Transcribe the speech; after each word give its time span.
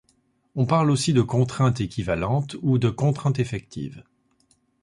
On 0.55 0.65
parle 0.65 0.89
aussi 0.89 1.13
de 1.13 1.21
contrainte 1.21 1.79
équivalente 1.79 2.55
ou 2.63 2.79
de 2.79 2.89
contrainte 2.89 3.37
effective. 3.37 4.03